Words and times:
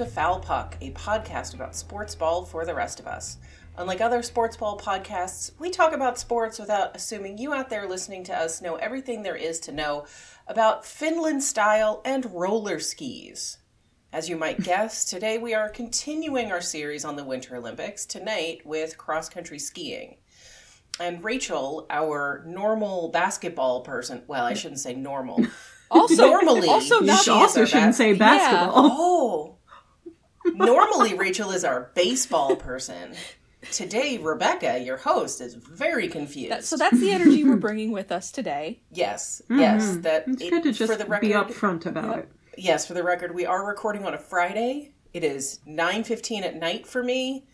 Hello, 0.00 0.08
and 0.08 0.16
welcome 0.16 0.40
to 0.40 0.40
Foul 0.40 0.40
Puck, 0.40 0.76
a 0.80 0.90
podcast 0.92 1.54
about 1.54 1.76
sports 1.76 2.14
ball 2.14 2.44
for 2.46 2.64
the 2.64 2.74
rest 2.74 3.00
of 3.00 3.06
us. 3.06 3.36
Unlike 3.76 4.00
other 4.00 4.22
sports 4.22 4.56
ball 4.56 4.78
podcasts, 4.78 5.52
we 5.58 5.68
talk 5.68 5.92
about 5.92 6.18
sports 6.18 6.58
without 6.58 6.96
assuming 6.96 7.36
you 7.36 7.52
out 7.52 7.68
there 7.68 7.86
listening 7.86 8.24
to 8.24 8.34
us 8.34 8.62
know 8.62 8.76
everything 8.76 9.22
there 9.22 9.36
is 9.36 9.60
to 9.60 9.72
know 9.72 10.06
about 10.46 10.86
Finland 10.86 11.42
style 11.42 12.00
and 12.04 12.32
roller 12.32 12.78
skis. 12.80 13.58
As 14.10 14.26
you 14.28 14.36
might 14.36 14.62
guess, 14.62 15.04
today 15.10 15.36
we 15.36 15.52
are 15.52 15.68
continuing 15.68 16.50
our 16.50 16.62
series 16.62 17.04
on 17.04 17.16
the 17.16 17.24
Winter 17.24 17.56
Olympics, 17.56 18.06
tonight 18.06 18.62
with 18.64 18.96
cross 18.96 19.28
country 19.28 19.58
skiing. 19.58 20.16
And 20.98 21.22
Rachel, 21.22 21.86
our 21.90 22.42
normal 22.46 23.10
basketball 23.10 23.82
person, 23.82 24.22
well, 24.26 24.46
I 24.46 24.54
shouldn't 24.54 24.80
say 24.80 24.94
normal. 24.94 25.44
Also, 25.92 26.24
Normally, 26.28 26.68
also 26.68 27.00
not 27.00 27.24
She 27.24 27.32
also 27.32 27.64
shouldn't 27.64 27.90
bas- 27.90 27.96
say 27.96 28.12
Yeah. 28.12 28.18
basketball. 28.18 28.72
Oh. 28.76 29.56
Normally, 30.44 31.14
Rachel 31.14 31.50
is 31.50 31.64
our 31.64 31.90
baseball 31.94 32.56
person. 32.56 33.14
Today, 33.72 34.16
Rebecca, 34.18 34.78
your 34.78 34.96
host, 34.96 35.40
is 35.40 35.54
very 35.54 36.08
confused. 36.08 36.50
That- 36.50 36.64
so 36.64 36.76
that's 36.76 36.98
the 36.98 37.12
energy 37.12 37.44
we're 37.44 37.56
bringing 37.56 37.92
with 37.92 38.10
us 38.10 38.30
today. 38.30 38.80
yes, 38.90 39.42
yes. 39.50 39.82
Mhm. 39.82 40.02
That 40.02 40.24
It's 40.28 40.42
it- 40.42 40.50
good 40.50 40.62
to 40.62 40.72
just 40.72 40.90
for 40.90 40.96
the 40.98 41.04
record. 41.06 41.26
be 41.26 41.32
upfront 41.34 41.84
about 41.86 42.16
Yep. 42.16 42.18
it. 42.18 42.28
Yes, 42.62 42.86
for 42.86 42.94
the 42.94 43.02
record, 43.02 43.34
we 43.34 43.44
are 43.46 43.64
recording 43.66 44.04
on 44.06 44.14
a 44.14 44.18
Friday. 44.18 44.92
It 45.12 45.24
is 45.24 45.60
nine 45.66 46.04
fifteen 46.04 46.42
at 46.42 46.56
night 46.56 46.86
for 46.86 47.02
me. 47.02 47.46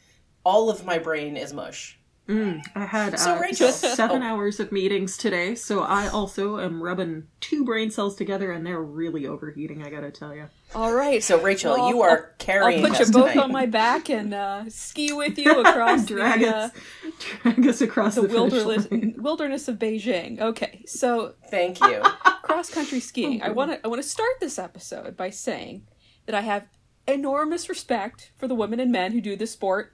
All 0.45 0.71
of 0.71 0.85
my 0.85 0.99
brain 0.99 1.37
is 1.37 1.53
mush. 1.53 1.99
Mm, 2.29 2.61
I 2.75 2.87
had 2.87 3.17
So, 3.21 3.37
uh, 3.37 3.39
Rachel- 3.39 3.71
seven 3.71 4.21
Oh. 4.23 4.27
hours 4.27 4.59
of 4.59 4.73
meetings 4.73 5.17
today, 5.17 5.55
so 5.55 5.81
I 5.83 6.09
also 6.09 6.59
am 6.59 6.83
rubbing 6.83 7.29
two 7.41 7.65
brain 7.65 7.93
cells 7.93 8.17
together, 8.17 8.51
and 8.51 8.67
they're 8.67 8.83
really 8.83 9.27
overheating. 9.29 9.85
I 9.85 9.91
gotta 9.91 10.11
tell 10.11 10.35
you. 10.35 10.47
All 10.75 10.93
right. 10.93 11.23
So, 11.23 11.41
Rachel, 11.41 11.75
Well, 11.75 11.89
you 11.89 12.03
are 12.03 12.33
carrying 12.39 12.83
I'll 12.85 12.91
put 12.91 12.99
you 12.99 13.05
us 13.05 13.11
both 13.13 13.31
tonight. 13.31 13.45
on 13.45 13.53
my 13.53 13.67
back 13.67 14.11
and 14.11 14.35
uh, 14.35 14.65
ski 14.69 15.13
with 15.13 15.39
you 15.39 15.61
across 15.65 16.05
drag 16.05 16.41
the, 16.41 16.49
us, 16.57 16.73
uh, 16.73 17.11
drag 17.43 17.69
us 17.69 17.81
across 17.81 18.17
the 18.17 18.23
the, 18.23 18.29
wilderness 18.35 18.91
line. 18.91 19.15
wilderness 19.19 19.69
of 19.69 19.77
Beijing. 19.79 20.41
Okay, 20.41 20.83
so 20.85 21.35
Thank 21.49 21.81
you. 21.81 22.01
cross 22.43 22.71
country 22.71 22.99
skiing. 22.99 23.41
I 23.41 23.51
want 23.51 23.71
to 23.71 23.81
I 23.85 23.89
want 23.89 24.03
to 24.03 24.09
start 24.09 24.41
this 24.41 24.59
episode 24.59 25.17
by 25.17 25.31
saying 25.31 25.87
that 26.27 26.35
I 26.35 26.41
have 26.41 26.65
enormous 27.07 27.69
respect 27.69 28.33
for 28.37 28.49
the 28.49 28.55
women 28.57 28.81
and 28.81 28.91
men 28.91 29.13
who 29.13 29.21
do 29.21 29.37
this 29.37 29.53
sport. 29.53 29.93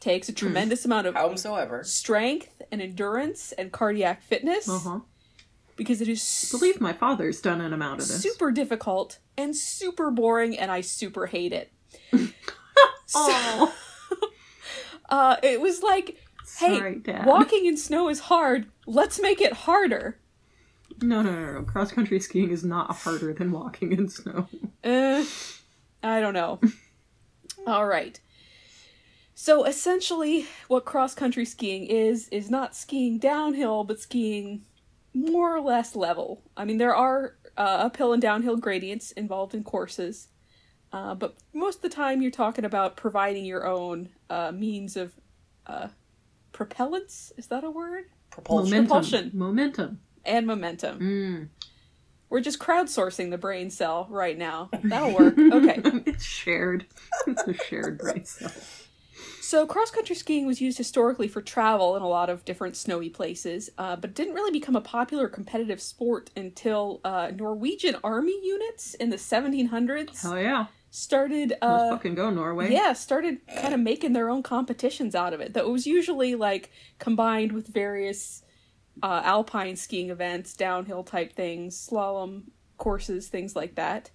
Takes 0.00 0.28
a 0.28 0.32
tremendous 0.32 0.84
amount 0.84 1.06
of 1.06 1.14
Howsoever. 1.14 1.82
strength 1.84 2.62
and 2.70 2.80
endurance 2.82 3.52
and 3.52 3.72
cardiac 3.72 4.22
fitness 4.22 4.68
Uh-huh. 4.68 5.00
because 5.76 6.00
it 6.00 6.08
is 6.08 6.50
I 6.52 6.58
believe 6.58 6.80
my 6.80 6.92
father's 6.92 7.40
done 7.40 7.60
an 7.60 7.72
amount 7.72 8.00
of 8.02 8.08
this. 8.08 8.22
super 8.22 8.50
difficult 8.52 9.18
and 9.36 9.56
super 9.56 10.10
boring 10.10 10.56
and 10.58 10.70
I 10.70 10.80
super 10.82 11.26
hate 11.26 11.52
it. 11.52 11.72
Oh, 13.14 13.74
Uh 15.08 15.36
it 15.42 15.60
was 15.60 15.82
like 15.82 16.20
hey, 16.58 16.76
sorry, 16.78 17.02
walking 17.24 17.64
in 17.66 17.76
snow 17.76 18.08
is 18.08 18.20
hard. 18.20 18.66
Let's 18.86 19.20
make 19.20 19.40
it 19.40 19.52
harder. 19.52 20.18
No, 21.02 21.22
no, 21.22 21.32
no, 21.32 21.52
no. 21.52 21.62
Cross 21.62 21.92
country 21.92 22.18
skiing 22.20 22.50
is 22.50 22.64
not 22.64 22.90
harder 22.96 23.32
than 23.32 23.50
walking 23.52 23.92
in 23.92 24.08
snow. 24.08 24.48
Uh, 24.82 25.24
I 26.02 26.20
don't 26.20 26.32
know. 26.34 26.58
All 27.66 27.86
right. 27.86 28.18
So 29.38 29.64
essentially, 29.64 30.46
what 30.68 30.86
cross 30.86 31.14
country 31.14 31.44
skiing 31.44 31.84
is 31.84 32.26
is 32.30 32.48
not 32.48 32.74
skiing 32.74 33.18
downhill, 33.18 33.84
but 33.84 34.00
skiing 34.00 34.62
more 35.12 35.54
or 35.54 35.60
less 35.60 35.94
level. 35.94 36.42
I 36.56 36.64
mean, 36.64 36.78
there 36.78 36.96
are 36.96 37.36
uh, 37.58 37.60
uphill 37.60 38.14
and 38.14 38.22
downhill 38.22 38.56
gradients 38.56 39.12
involved 39.12 39.54
in 39.54 39.62
courses, 39.62 40.28
uh, 40.90 41.14
but 41.14 41.36
most 41.52 41.76
of 41.76 41.82
the 41.82 41.90
time 41.90 42.22
you're 42.22 42.30
talking 42.30 42.64
about 42.64 42.96
providing 42.96 43.44
your 43.44 43.66
own 43.66 44.08
uh, 44.30 44.52
means 44.52 44.96
of 44.96 45.12
uh, 45.66 45.88
propellants. 46.54 47.30
Is 47.36 47.48
that 47.48 47.62
a 47.62 47.70
word? 47.70 48.04
Propulsion. 48.30 48.70
Momentum. 48.70 48.86
Propulsion. 48.86 49.30
Momentum. 49.34 50.00
And 50.24 50.46
momentum. 50.46 50.98
Mm. 50.98 51.48
We're 52.30 52.40
just 52.40 52.58
crowdsourcing 52.58 53.30
the 53.30 53.38
brain 53.38 53.68
cell 53.68 54.06
right 54.08 54.38
now. 54.38 54.70
That'll 54.82 55.14
work. 55.14 55.34
Okay. 55.52 55.80
it's 56.06 56.24
shared. 56.24 56.86
It's 57.26 57.42
a 57.42 57.52
shared 57.52 57.98
brain 57.98 58.24
cell. 58.24 58.50
So, 59.46 59.64
cross 59.64 59.92
country 59.92 60.16
skiing 60.16 60.44
was 60.44 60.60
used 60.60 60.76
historically 60.76 61.28
for 61.28 61.40
travel 61.40 61.94
in 61.94 62.02
a 62.02 62.08
lot 62.08 62.28
of 62.28 62.44
different 62.44 62.76
snowy 62.76 63.08
places, 63.08 63.70
uh, 63.78 63.94
but 63.94 64.12
didn't 64.12 64.34
really 64.34 64.50
become 64.50 64.74
a 64.74 64.80
popular 64.80 65.28
competitive 65.28 65.80
sport 65.80 66.30
until 66.34 67.00
uh, 67.04 67.30
Norwegian 67.32 67.94
army 68.02 68.36
units 68.44 68.94
in 68.94 69.10
the 69.10 69.16
1700s 69.16 70.22
Hell 70.22 70.36
yeah. 70.40 70.66
started. 70.90 71.50
Let's 71.50 71.62
Uh, 71.62 71.90
fucking 71.90 72.16
go, 72.16 72.28
Norway. 72.30 72.72
yeah, 72.72 72.92
started 72.92 73.38
kind 73.60 73.72
of 73.72 73.78
making 73.78 74.14
their 74.14 74.28
own 74.30 74.42
competitions 74.42 75.14
out 75.14 75.32
of 75.32 75.40
it. 75.40 75.54
That 75.54 75.68
was 75.68 75.86
usually 75.86 76.34
like 76.34 76.72
combined 76.98 77.52
with 77.52 77.68
various 77.68 78.42
uh, 79.00 79.20
alpine 79.22 79.76
skiing 79.76 80.10
events, 80.10 80.54
downhill 80.54 81.04
type 81.04 81.34
things, 81.36 81.88
slalom 81.88 82.46
courses, 82.78 83.28
things 83.28 83.54
like 83.54 83.76
that. 83.76 84.10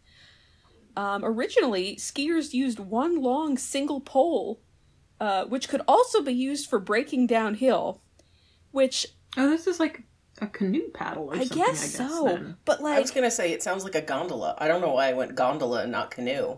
Um, 0.97 1.23
originally, 1.23 1.95
skiers 1.95 2.53
used 2.53 2.79
one 2.79 3.21
long 3.21 3.57
single 3.57 4.01
pole, 4.01 4.59
uh, 5.21 5.45
which 5.45 5.69
could 5.69 5.81
also 5.87 6.21
be 6.21 6.33
used 6.33 6.67
for 6.69 6.79
braking 6.79 7.27
downhill, 7.27 8.01
which 8.71 9.05
Oh, 9.37 9.49
this 9.49 9.67
is 9.67 9.79
like 9.79 10.03
a 10.41 10.47
canoe 10.47 10.89
paddle 10.93 11.27
or 11.27 11.35
I 11.35 11.39
something, 11.45 11.57
guess, 11.57 11.95
I 11.95 12.03
guess 12.03 12.11
so. 12.11 12.25
then. 12.25 12.57
But 12.65 12.83
I 12.83 12.99
was 12.99 13.11
gonna 13.11 13.31
say 13.31 13.53
it 13.53 13.63
sounds 13.63 13.83
like 13.83 13.95
a 13.95 14.01
gondola. 14.01 14.55
I 14.57 14.67
don't 14.67 14.81
know 14.81 14.91
why 14.93 15.07
I 15.09 15.13
went 15.13 15.35
gondola 15.35 15.83
and 15.83 15.91
not 15.91 16.11
canoe. 16.11 16.57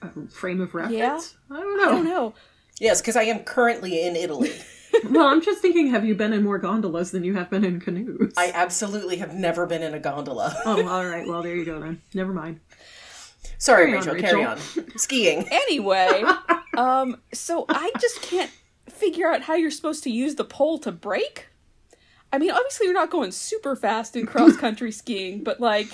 A 0.00 0.08
frame 0.30 0.60
of 0.60 0.74
reference? 0.74 0.96
Yeah. 0.96 1.20
I 1.56 1.60
don't 1.60 1.80
I 1.80 1.84
know. 1.84 1.90
don't 1.90 2.04
know. 2.04 2.34
Yes, 2.80 3.00
because 3.00 3.16
I 3.16 3.24
am 3.24 3.40
currently 3.40 4.06
in 4.06 4.14
Italy. 4.14 4.52
well, 5.10 5.26
I'm 5.26 5.42
just 5.42 5.60
thinking, 5.60 5.88
have 5.90 6.04
you 6.04 6.14
been 6.14 6.32
in 6.32 6.44
more 6.44 6.58
gondolas 6.58 7.10
than 7.10 7.24
you 7.24 7.34
have 7.34 7.50
been 7.50 7.64
in 7.64 7.80
canoes? 7.80 8.32
I 8.36 8.52
absolutely 8.54 9.16
have 9.16 9.34
never 9.34 9.66
been 9.66 9.82
in 9.82 9.94
a 9.94 9.98
gondola. 9.98 10.54
Oh, 10.64 10.88
all 10.88 11.04
right. 11.04 11.26
Well, 11.26 11.42
there 11.42 11.56
you 11.56 11.64
go 11.64 11.80
then. 11.80 12.00
Never 12.14 12.32
mind. 12.32 12.60
Sorry, 13.58 13.86
Carry 13.86 13.98
on, 13.98 14.06
Rachel, 14.06 14.20
Carry 14.20 14.44
on. 14.44 14.58
Skiing. 14.96 15.48
Anyway, 15.50 16.22
um, 16.78 17.16
so 17.32 17.64
I 17.68 17.90
just 18.00 18.22
can't 18.22 18.50
figure 18.88 19.28
out 19.28 19.42
how 19.42 19.54
you're 19.54 19.70
supposed 19.70 20.02
to 20.04 20.10
use 20.10 20.34
the 20.36 20.44
pole 20.44 20.78
to 20.80 20.92
brake. 20.92 21.48
I 22.32 22.38
mean, 22.38 22.50
obviously 22.50 22.86
you're 22.86 22.94
not 22.94 23.10
going 23.10 23.32
super 23.32 23.74
fast 23.76 24.16
in 24.16 24.26
cross 24.26 24.56
country 24.64 24.92
skiing, 24.92 25.42
but 25.44 25.60
like, 25.60 25.88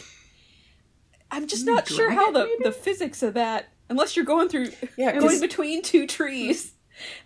I'm 1.31 1.47
just 1.47 1.67
not 1.67 1.89
sure 1.89 2.11
how 2.11 2.31
the 2.31 2.45
maybe? 2.45 2.65
the 2.65 2.72
physics 2.72 3.22
of 3.22 3.34
that, 3.34 3.69
unless 3.89 4.17
you're 4.17 4.25
going 4.25 4.49
through 4.49 4.71
Yeah, 4.97 5.12
going 5.12 5.28
'cause- 5.28 5.41
between 5.41 5.83
two 5.83 6.06
trees, 6.06 6.72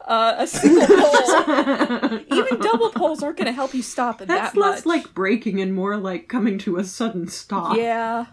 uh, 0.06 0.34
a 0.38 0.46
single 0.46 0.86
pole. 0.86 2.20
Even 2.38 2.58
double 2.60 2.90
poles 2.90 3.22
aren't 3.22 3.36
going 3.36 3.46
to 3.46 3.52
help 3.52 3.74
you 3.74 3.82
stop 3.82 4.22
it 4.22 4.28
That's 4.28 4.54
that 4.54 4.58
less 4.60 4.86
like 4.86 5.12
braking 5.14 5.60
and 5.60 5.74
more 5.74 5.96
like 5.98 6.28
coming 6.28 6.56
to 6.60 6.76
a 6.78 6.84
sudden 6.84 7.28
stop. 7.28 7.76
yeah. 7.76 8.26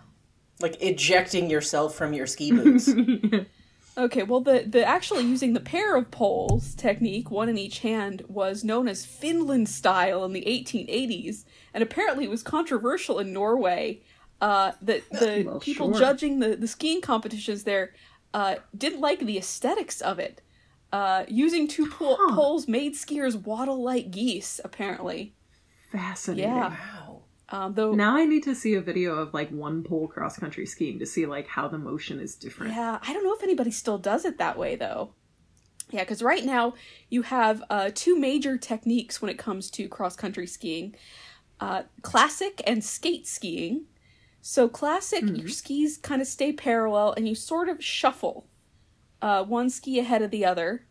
like 0.61 0.81
ejecting 0.81 1.49
yourself 1.49 1.95
from 1.95 2.13
your 2.13 2.27
ski 2.27 2.51
boots. 2.53 2.89
Okay, 3.97 4.23
well, 4.23 4.41
the, 4.41 4.65
the 4.67 4.83
actually 4.85 5.23
using 5.23 5.53
the 5.53 5.59
pair 5.61 5.95
of 5.95 6.11
poles 6.11 6.75
technique, 6.75 7.31
one 7.31 7.47
in 7.47 7.57
each 7.57 7.79
hand, 7.79 8.23
was 8.27 8.63
known 8.63 8.87
as 8.89 9.05
Finland 9.05 9.69
style 9.69 10.25
in 10.25 10.33
the 10.33 10.41
1880s, 10.41 11.45
and 11.73 11.81
apparently 11.81 12.25
it 12.25 12.29
was 12.29 12.43
controversial 12.43 13.19
in 13.19 13.31
Norway. 13.31 14.01
Uh, 14.41 14.73
that 14.81 15.09
the 15.11 15.43
Well, 15.45 15.59
people 15.61 15.91
sure. 15.91 15.99
judging 15.99 16.39
the, 16.39 16.57
the 16.57 16.67
skiing 16.67 16.99
competitions 16.99 17.63
there 17.63 17.93
uh, 18.33 18.55
didn't 18.77 18.99
like 18.99 19.19
the 19.21 19.37
aesthetics 19.37 20.01
of 20.01 20.19
it. 20.19 20.41
Uh, 20.91 21.23
using 21.29 21.67
two 21.67 21.89
pole- 21.89 22.17
Huh. 22.19 22.35
poles 22.35 22.67
made 22.67 22.95
skiers 22.95 23.35
waddle 23.41 23.81
like 23.81 24.11
geese, 24.11 24.59
apparently. 24.63 25.33
Fascinating. 25.89 26.51
Yeah. 26.51 26.75
Um, 27.49 27.73
though, 27.75 27.93
Now 27.93 28.17
I 28.17 28.25
need 28.25 28.43
to 28.43 28.55
see 28.55 28.73
a 28.73 28.81
video 28.81 29.13
of 29.15 29.33
like 29.33 29.51
one 29.51 29.83
pole 29.83 30.07
cross 30.07 30.37
country 30.37 30.65
skiing 30.65 30.97
to 30.99 31.05
see 31.05 31.25
like 31.25 31.47
how 31.47 31.67
the 31.67 31.77
motion 31.77 32.19
is 32.19 32.35
different. 32.35 32.73
Yeah, 32.73 32.99
I 33.01 33.13
don't 33.13 33.23
know 33.23 33.35
if 33.35 33.43
anybody 33.43 33.71
still 33.71 33.97
does 33.99 34.25
it 34.25 34.37
that 34.39 34.57
way 34.57 34.75
though. 34.75 35.11
Yeah, 35.91 36.01
because 36.01 36.23
right 36.23 36.43
now 36.43 36.73
you 37.09 37.21
have 37.21 37.63
uh, 37.69 37.91
two 37.93 38.17
major 38.19 38.57
techniques 38.57 39.21
when 39.21 39.29
it 39.29 39.37
comes 39.37 39.69
to 39.71 39.87
cross 39.87 40.15
country 40.15 40.47
skiing 40.47 40.95
uh, 41.59 41.83
classic 42.01 42.61
and 42.65 42.83
skate 42.83 43.27
skiing. 43.27 43.85
So, 44.41 44.67
classic, 44.69 45.23
your 45.23 45.47
skis 45.47 45.97
kind 45.97 46.21
of 46.21 46.27
stay 46.27 46.51
parallel 46.53 47.13
and 47.17 47.27
you 47.27 47.33
sort 47.33 47.67
of 47.67 47.83
shuffle 47.83 48.45
uh, 49.21 49.43
one 49.43 49.71
ski 49.71 49.97
ahead 49.99 50.21
of 50.21 50.29
the 50.29 50.45
other. 50.45 50.85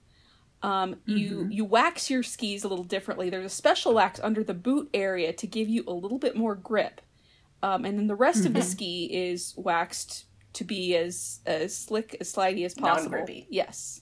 Um, 0.64 0.96
you 1.04 1.46
you 1.50 1.64
wax 1.64 2.08
your 2.10 2.22
skis 2.22 2.64
a 2.64 2.68
little 2.68 2.84
differently. 2.84 3.28
There's 3.30 3.44
a 3.52 3.54
special 3.54 3.94
wax 3.94 4.18
under 4.22 4.42
the 4.42 4.54
boot 4.54 4.88
area 4.94 5.32
to 5.32 5.46
give 5.46 5.68
you 5.68 5.84
a 5.86 5.92
little 5.92 6.18
bit 6.18 6.36
more 6.36 6.54
grip, 6.54 7.00
um, 7.62 7.84
and 7.84 7.98
then 7.98 8.06
the 8.06 8.14
rest 8.16 8.46
of 8.46 8.54
the 8.54 8.62
ski 8.62 9.04
is 9.12 9.52
waxed 9.56 10.24
to 10.54 10.64
be 10.64 10.96
as 10.96 11.40
as 11.44 11.76
slick 11.76 12.16
as 12.20 12.32
slidey 12.32 12.64
as 12.64 12.74
possible. 12.74 13.10
Non-grippy. 13.10 13.46
Yes. 13.50 14.00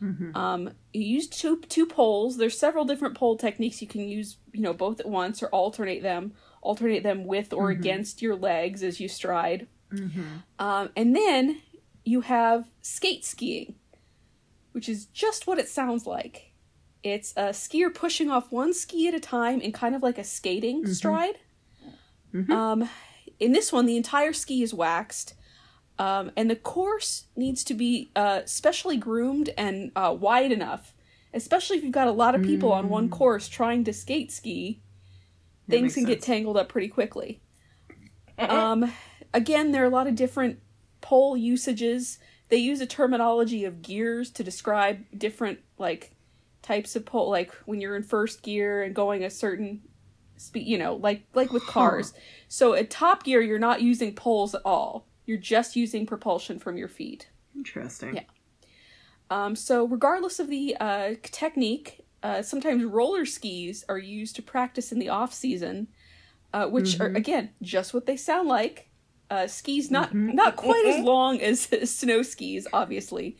Mhm. 0.00 0.36
Um, 0.36 0.70
you 0.92 1.02
use 1.16 1.26
two 1.26 1.60
two 1.62 1.84
poles. 1.86 2.36
There's 2.36 2.56
several 2.58 2.84
different 2.84 3.16
pole 3.16 3.36
techniques 3.36 3.82
you 3.82 3.88
can 3.88 4.08
use. 4.08 4.36
You 4.52 4.60
know, 4.60 4.72
both 4.72 5.00
at 5.00 5.06
once 5.08 5.42
or 5.42 5.48
alternate 5.48 6.02
them. 6.02 6.32
Alternate 6.62 7.02
them 7.02 7.24
with 7.24 7.52
or 7.52 7.70
against 7.70 8.22
your 8.22 8.36
legs 8.36 8.82
as 8.84 9.00
you 9.00 9.08
stride. 9.08 9.66
Mhm. 9.92 10.42
Um, 10.60 10.90
and 10.96 11.16
then 11.16 11.60
you 12.04 12.20
have 12.20 12.68
skate 12.82 13.24
skiing, 13.24 13.74
which 14.78 14.88
is 14.88 15.06
just 15.06 15.48
what 15.48 15.58
it 15.58 15.68
sounds 15.68 16.06
like. 16.06 16.52
It's 17.02 17.32
a 17.36 17.46
skier 17.50 17.92
pushing 17.92 18.30
off 18.30 18.52
one 18.52 18.72
ski 18.72 19.08
at 19.08 19.14
a 19.14 19.18
time 19.18 19.60
in 19.60 19.72
kind 19.72 19.96
of 19.96 20.04
like 20.04 20.18
a 20.18 20.22
skating 20.22 20.86
stride. 20.94 21.38
Um, 22.52 22.88
in 23.40 23.50
this 23.50 23.72
one, 23.72 23.86
the 23.86 23.96
entire 23.96 24.32
ski 24.32 24.62
is 24.62 24.72
waxed, 24.72 25.34
um, 25.98 26.30
and 26.36 26.48
the 26.48 26.54
course 26.54 27.24
needs 27.34 27.64
to 27.64 27.74
be 27.74 28.12
uh, 28.14 28.42
specially 28.44 28.96
groomed 28.96 29.50
and 29.58 29.90
uh, 29.96 30.14
wide 30.16 30.52
enough, 30.52 30.94
especially 31.34 31.76
if 31.78 31.82
you've 31.82 31.90
got 31.90 32.06
a 32.06 32.12
lot 32.12 32.36
of 32.36 32.42
people 32.42 32.70
on 32.72 32.88
one 32.88 33.08
course 33.08 33.48
trying 33.48 33.82
to 33.82 33.92
skate 33.92 34.30
ski. 34.30 34.80
That 35.66 35.74
Things 35.76 35.94
can 35.94 36.04
get 36.04 36.22
tangled 36.22 36.56
up 36.56 36.68
pretty 36.68 36.88
quickly. 36.88 37.40
Um, 38.38 38.92
again, 39.34 39.72
there 39.72 39.82
are 39.82 39.86
a 39.86 39.90
lot 39.90 40.06
of 40.06 40.14
different 40.14 40.60
pole 41.00 41.36
usages. 41.36 42.20
They 42.48 42.56
use 42.56 42.80
a 42.80 42.86
terminology 42.86 43.64
of 43.64 43.82
gears 43.82 44.30
to 44.32 44.44
describe 44.44 45.04
different 45.16 45.60
like 45.78 46.14
types 46.62 46.96
of 46.96 47.04
pole. 47.04 47.30
Like 47.30 47.52
when 47.66 47.80
you're 47.80 47.96
in 47.96 48.02
first 48.02 48.42
gear 48.42 48.82
and 48.82 48.94
going 48.94 49.24
a 49.24 49.30
certain 49.30 49.82
speed, 50.36 50.66
you 50.66 50.78
know, 50.78 50.96
like 50.96 51.22
like 51.34 51.52
with 51.52 51.66
cars. 51.66 52.14
So 52.48 52.74
at 52.74 52.90
top 52.90 53.24
gear, 53.24 53.40
you're 53.40 53.58
not 53.58 53.82
using 53.82 54.14
poles 54.14 54.54
at 54.54 54.62
all. 54.64 55.06
You're 55.26 55.38
just 55.38 55.76
using 55.76 56.06
propulsion 56.06 56.58
from 56.58 56.76
your 56.76 56.88
feet. 56.88 57.28
Interesting. 57.54 58.16
Yeah. 58.16 58.22
Um, 59.30 59.54
so 59.54 59.86
regardless 59.86 60.38
of 60.38 60.48
the 60.48 60.76
uh, 60.80 61.14
technique, 61.22 62.06
uh, 62.22 62.42
sometimes 62.42 62.84
roller 62.84 63.26
skis 63.26 63.84
are 63.88 63.98
used 63.98 64.36
to 64.36 64.42
practice 64.42 64.90
in 64.90 64.98
the 64.98 65.10
off 65.10 65.34
season, 65.34 65.88
uh, 66.52 66.66
which 66.66 66.98
are 67.00 67.08
again 67.08 67.50
just 67.60 67.92
what 67.92 68.06
they 68.06 68.16
sound 68.16 68.48
like. 68.48 68.87
Uh, 69.30 69.46
skis 69.46 69.90
not 69.90 70.14
not 70.14 70.56
quite 70.56 70.86
as 70.86 71.04
long 71.04 71.40
as 71.40 71.60
snow 71.84 72.22
skis, 72.22 72.66
obviously, 72.72 73.36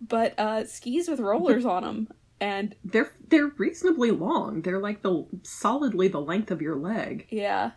but 0.00 0.38
uh, 0.38 0.64
skis 0.66 1.08
with 1.08 1.20
rollers 1.20 1.64
on 1.64 1.82
them. 1.82 2.08
And 2.40 2.74
They're 2.84 3.12
they're 3.28 3.52
reasonably 3.58 4.10
long. 4.10 4.62
They're 4.62 4.80
like 4.80 5.02
the 5.02 5.26
solidly 5.42 6.08
the 6.08 6.20
length 6.20 6.50
of 6.50 6.62
your 6.62 6.76
leg. 6.76 7.26
yeah, 7.30 7.72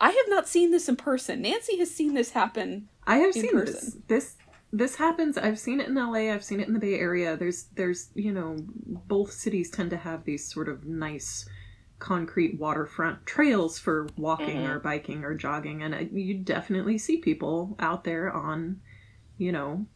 I 0.00 0.08
have 0.10 0.26
not 0.28 0.48
seen 0.48 0.70
this 0.70 0.88
in 0.88 0.96
person. 0.96 1.42
Nancy 1.42 1.78
has 1.78 1.90
seen 1.90 2.14
this 2.14 2.30
happen. 2.30 2.88
I 3.06 3.16
have 3.18 3.32
seen 3.32 3.56
this. 3.56 3.96
This 4.08 4.36
this 4.72 4.96
happens. 4.96 5.36
I've 5.36 5.58
seen 5.58 5.80
it 5.80 5.88
in 5.88 5.94
LA. 5.94 6.32
I've 6.32 6.44
seen 6.44 6.60
it 6.60 6.66
in 6.68 6.74
the 6.74 6.80
Bay 6.80 6.98
Area. 6.98 7.36
There's 7.36 7.64
there's 7.74 8.10
you 8.14 8.32
know 8.32 8.56
both 9.06 9.32
cities 9.32 9.70
tend 9.70 9.90
to 9.90 9.96
have 9.98 10.24
these 10.24 10.50
sort 10.50 10.68
of 10.68 10.84
nice 10.86 11.46
concrete 12.02 12.58
waterfront 12.58 13.24
trails 13.24 13.78
for 13.78 14.08
walking 14.16 14.66
or 14.66 14.80
mm-hmm. 14.80 14.82
biking 14.82 15.24
or 15.24 15.34
jogging, 15.34 15.84
and 15.84 16.10
you 16.12 16.34
definitely 16.34 16.98
see 16.98 17.18
people 17.18 17.76
out 17.78 18.02
there 18.02 18.30
on 18.32 18.80
you 19.38 19.52
know 19.52 19.86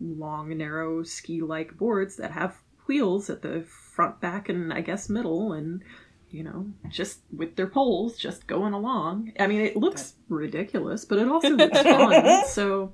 long 0.00 0.56
narrow 0.58 1.04
ski 1.04 1.40
like 1.40 1.78
boards 1.78 2.16
that 2.16 2.32
have 2.32 2.56
wheels 2.88 3.30
at 3.30 3.42
the 3.42 3.62
front, 3.62 4.20
back, 4.20 4.48
and 4.48 4.72
I 4.72 4.80
guess 4.80 5.08
middle, 5.08 5.52
and 5.52 5.82
you 6.30 6.42
know, 6.42 6.66
just 6.88 7.20
with 7.34 7.54
their 7.54 7.68
poles, 7.68 8.18
just 8.18 8.48
going 8.48 8.72
along. 8.72 9.32
I 9.38 9.46
mean, 9.46 9.60
it 9.60 9.76
looks 9.76 10.14
ridiculous, 10.28 11.04
but 11.04 11.18
it 11.18 11.28
also 11.28 11.50
looks 11.50 11.80
fun. 11.82 12.44
So, 12.48 12.92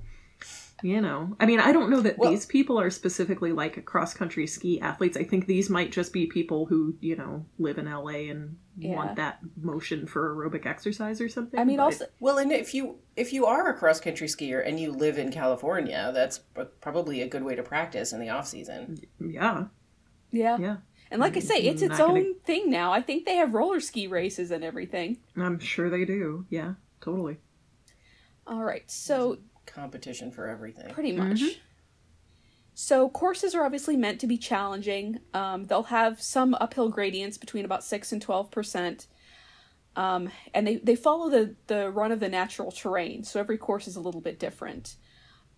you 0.83 0.99
know, 1.01 1.35
I 1.39 1.45
mean, 1.45 1.59
I 1.59 1.71
don't 1.71 1.89
know 1.89 2.01
that 2.01 2.17
Well- 2.17 2.29
these 2.29 2.45
people 2.45 2.79
are 2.79 2.89
specifically 2.89 3.51
like 3.53 3.83
cross 3.85 4.13
country 4.13 4.45
ski 4.45 4.79
athletes. 4.81 5.15
I 5.17 5.23
think 5.23 5.45
these 5.47 5.69
might 5.69 5.91
just 5.91 6.11
be 6.13 6.25
people 6.27 6.65
who, 6.65 6.95
you 6.99 7.15
know, 7.15 7.45
live 7.57 7.77
in 7.77 7.87
LA 7.87 8.29
and 8.29 8.57
Yeah. 8.77 8.95
want 8.95 9.15
that 9.15 9.39
motion 9.61 10.05
for 10.07 10.35
aerobic 10.35 10.65
exercise 10.65 11.21
or 11.21 11.29
something. 11.29 11.59
I 11.59 11.63
mean, 11.63 11.77
but- 11.77 11.83
also 11.83 12.05
Well, 12.19 12.37
and 12.37 12.51
if 12.51 12.73
you 12.73 12.97
if 13.15 13.31
you 13.31 13.45
are 13.45 13.69
a 13.69 13.73
cross 13.77 13.99
country 13.99 14.27
skier 14.27 14.61
and 14.67 14.79
you 14.79 14.91
live 14.91 15.17
in 15.17 15.31
California, 15.31 16.11
that's 16.13 16.39
probably 16.81 17.21
a 17.21 17.27
good 17.27 17.43
way 17.43 17.55
to 17.55 17.63
practice 17.63 18.11
in 18.11 18.19
the 18.19 18.29
off 18.29 18.47
season. 18.47 18.97
yeah, 19.19 19.65
yeah. 20.31 20.57
yeah. 20.57 20.77
And 21.11 21.21
like 21.21 21.37
I 21.37 21.39
mm, 21.41 21.43
say, 21.43 21.61
mm, 21.61 21.71
it's 21.71 21.81
its 21.83 21.89
not 21.91 22.07
gonna- 22.07 22.19
own 22.21 22.35
thing 22.39 22.69
now. 22.71 22.91
I 22.91 23.01
think 23.01 23.25
they 23.25 23.35
have 23.35 23.53
roller 23.53 23.79
ski 23.79 24.07
races 24.07 24.49
and 24.51 24.63
everything. 24.63 25.19
I'm 25.37 25.59
sure 25.59 25.89
they 25.91 26.05
do. 26.05 26.45
Yeah, 26.49 26.73
totally. 27.01 27.37
All 28.47 28.63
right, 28.63 28.89
so 28.89 29.37
Competition 29.73 30.31
for 30.31 30.47
everything. 30.47 30.93
pretty 30.93 31.11
much. 31.13 31.41
So 32.75 33.09
courses 33.09 33.53
are 33.55 33.63
obviously 33.63 33.95
meant 33.95 34.19
to 34.21 34.27
be 34.27 34.37
challenging. 34.37 35.19
Um, 35.33 35.65
they'll 35.65 35.83
have 35.83 36.21
some 36.21 36.55
uphill 36.55 36.89
gradients 36.89 37.37
between 37.37 37.65
about 37.65 37.83
six 37.83 38.11
and 38.11 38.21
twelve 38.21 38.49
percent, 38.51 39.07
um, 39.95 40.29
and 40.53 40.65
they 40.65 40.75
they 40.77 40.95
follow 40.95 41.29
the 41.29 41.55
the 41.67 41.89
run 41.91 42.11
of 42.11 42.19
the 42.19 42.29
natural 42.29 42.71
terrain. 42.71 43.23
So 43.23 43.39
every 43.39 43.57
course 43.57 43.87
is 43.87 43.95
a 43.95 44.01
little 44.01 44.21
bit 44.21 44.39
different. 44.39 44.95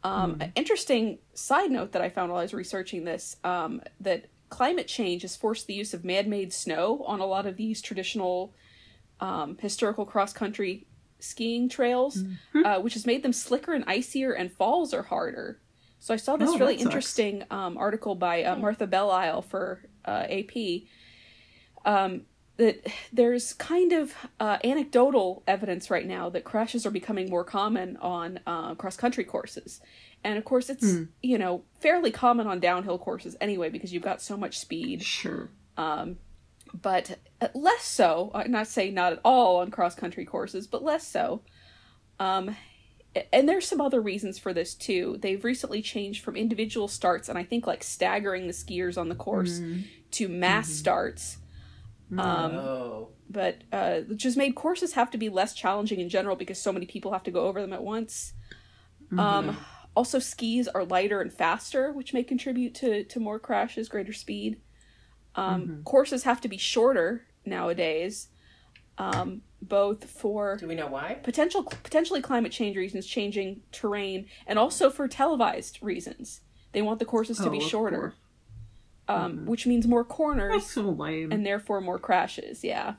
Um, 0.03 0.37
An 0.39 0.51
interesting 0.55 1.17
side 1.33 1.71
note 1.71 1.93
that 1.93 2.01
I 2.01 2.09
found 2.09 2.31
while 2.31 2.39
I 2.39 2.43
was 2.43 2.53
researching 2.53 3.05
this 3.05 3.37
um, 3.43 3.81
that 4.01 4.27
climate 4.49 4.87
change 4.87 5.23
has 5.23 5.35
forced 5.35 5.67
the 5.67 5.73
use 5.73 5.93
of 5.93 6.05
man-made 6.05 6.53
snow 6.53 7.03
on 7.07 7.19
a 7.19 7.25
lot 7.25 7.47
of 7.47 7.57
these 7.57 7.81
traditional 7.81 8.53
um, 9.19 9.57
historical 9.59 10.05
cross-country 10.05 10.85
skiing 11.19 11.69
trails, 11.69 12.23
uh, 12.65 12.79
which 12.79 12.93
has 12.93 13.05
made 13.05 13.23
them 13.23 13.33
slicker 13.33 13.73
and 13.73 13.83
icier, 13.87 14.31
and 14.33 14.51
falls 14.51 14.93
are 14.93 15.03
harder. 15.03 15.59
So 15.99 16.13
I 16.13 16.17
saw 16.17 16.35
this 16.37 16.49
Oh, 16.49 16.57
really 16.59 16.75
interesting 16.87 17.43
um, 17.49 17.77
article 17.77 18.13
by 18.15 18.43
uh, 18.43 18.55
Martha 18.57 18.85
Bellisle 18.85 19.41
for 19.43 19.81
uh, 20.05 20.25
AP. 20.29 20.83
Um, 21.85 22.21
that 22.57 22.87
there's 23.11 23.51
kind 23.53 23.91
of 23.91 24.13
uh, 24.39 24.57
anecdotal 24.63 25.43
evidence 25.45 25.89
right 25.89 26.05
now 26.05 26.29
that 26.29 26.45
crashes 26.45 26.85
are 26.85 26.91
becoming 26.91 27.29
more 27.29 27.43
common 27.43 27.97
on 27.97 28.39
uh, 28.47 28.75
cross 28.75 28.95
country 28.95 29.25
courses, 29.25 29.81
and 30.23 30.37
of 30.37 30.45
course 30.45 30.69
it's 30.69 30.85
you 31.21 31.37
know 31.37 31.63
fairly 31.81 32.11
common 32.11 32.47
on 32.47 32.61
downhill 32.61 32.97
courses 32.97 33.35
anyway 33.41 33.69
because 33.69 33.91
you've 33.93 34.03
got 34.03 34.21
so 34.21 34.37
much 34.37 34.57
speed 34.57 35.03
Sure. 35.03 35.49
But 36.81 37.19
less 37.53 37.85
so. 37.85 38.31
I'm 38.33 38.51
not 38.51 38.67
saying 38.67 38.93
not 38.93 39.13
at 39.13 39.19
all 39.23 39.57
on 39.57 39.71
cross 39.71 39.95
country 39.95 40.25
courses, 40.25 40.67
but 40.67 40.83
less 40.83 41.07
so. 41.07 41.41
Um, 42.19 42.55
and 43.31 43.47
there's 43.47 43.67
some 43.67 43.79
other 43.79 44.01
reasons 44.01 44.37
for 44.37 44.53
this 44.53 44.73
too. 44.73 45.17
They've 45.21 45.43
recently 45.43 45.81
changed 45.81 46.23
from 46.23 46.35
individual 46.35 46.87
starts, 46.87 47.29
and 47.29 47.37
I 47.37 47.43
think 47.43 47.65
like 47.65 47.83
staggering 47.83 48.47
the 48.47 48.53
skiers 48.53 48.97
on 48.97 49.09
the 49.09 49.15
course 49.15 49.61
to 50.11 50.27
mass 50.27 50.69
starts. 50.69 51.37
Um, 52.17 52.55
oh, 52.55 53.09
but 53.29 53.61
uh, 53.71 54.01
which 54.01 54.23
has 54.23 54.37
made 54.37 54.55
courses 54.55 54.93
have 54.93 55.09
to 55.11 55.17
be 55.17 55.29
less 55.29 55.53
challenging 55.53 55.99
in 55.99 56.09
general 56.09 56.35
because 56.35 56.61
so 56.61 56.71
many 56.71 56.85
people 56.85 57.13
have 57.13 57.23
to 57.23 57.31
go 57.31 57.45
over 57.45 57.61
them 57.61 57.73
at 57.73 57.83
once. 57.83 58.33
Um, 59.17 59.57
also, 59.95 60.19
skis 60.19 60.67
are 60.67 60.83
lighter 60.83 61.21
and 61.21 61.31
faster, 61.31 61.91
which 61.93 62.13
may 62.13 62.23
contribute 62.23 62.75
to 62.75 63.05
to 63.05 63.19
more 63.19 63.39
crashes, 63.39 63.87
greater 63.87 64.13
speed. 64.13 64.57
Um, 65.35 65.81
Courses 65.83 66.23
have 66.23 66.39
to 66.41 66.47
be 66.47 66.57
shorter 66.57 67.25
nowadays, 67.45 68.29
um, 68.97 69.41
both 69.61 70.09
for 70.09 70.55
do 70.57 70.67
we 70.67 70.75
know 70.75 70.87
why? 70.87 71.15
potential 71.23 71.63
potentially 71.63 72.21
climate 72.21 72.51
change 72.51 72.77
reasons, 72.77 73.05
changing 73.05 73.61
terrain, 73.71 74.27
and 74.47 74.57
also 74.59 74.89
for 74.89 75.07
televised 75.07 75.79
reasons. 75.81 76.41
They 76.71 76.81
want 76.81 76.99
the 76.99 77.05
courses 77.05 77.37
to 77.39 77.47
Oh, 77.47 77.49
be 77.49 77.57
of 77.57 77.63
shorter, 77.63 77.99
course. 77.99 78.13
um, 79.07 79.45
which 79.45 79.65
means 79.67 79.87
more 79.87 80.03
That's 80.03 80.15
corners 80.15 80.65
so 80.67 80.81
lame. 80.81 81.31
and 81.31 81.45
therefore 81.45 81.81
more 81.81 81.99
crashes. 81.99 82.63
Yeah. 82.63 82.95